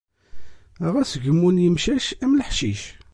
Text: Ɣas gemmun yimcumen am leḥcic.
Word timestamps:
Ɣas 0.93 1.11
gemmun 1.23 1.61
yimcumen 1.63 2.15
am 2.23 2.31
leḥcic. 2.39 2.81